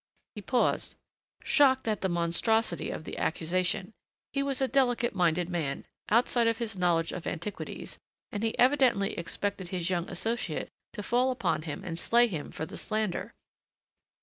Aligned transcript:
He 0.33 0.41
paused, 0.41 0.95
shocked 1.43 1.87
at 1.87 2.01
the 2.01 2.09
monstrosity 2.09 2.89
of 2.89 3.03
the 3.03 3.19
accusation. 3.19 3.93
He 4.33 4.41
was 4.41 4.59
a 4.59 4.67
delicate 4.67 5.13
minded 5.13 5.47
man 5.47 5.85
outside 6.09 6.47
of 6.47 6.57
his 6.57 6.75
knowledge 6.75 7.11
of 7.11 7.27
antiquities 7.27 7.99
and 8.31 8.41
he 8.41 8.57
evidently 8.57 9.13
expected 9.15 9.67
his 9.69 9.91
young 9.91 10.09
associate 10.09 10.71
to 10.93 11.03
fall 11.03 11.29
upon 11.29 11.61
him 11.61 11.83
and 11.83 11.99
slay 11.99 12.25
him 12.25 12.49
for 12.51 12.65
the 12.65 12.77
slander. 12.77 13.35